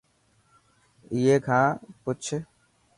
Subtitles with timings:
[1.13, 1.67] ائي کان
[2.03, 2.23] پڇ.